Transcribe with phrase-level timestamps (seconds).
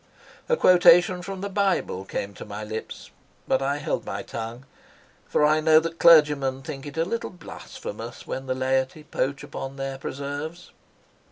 [0.49, 3.11] A quotation from the Bible came to my lips,
[3.47, 4.65] but I held my tongue,
[5.27, 9.75] for I know that clergymen think it a little blasphemous when the laity poach upon
[9.75, 10.71] their preserves.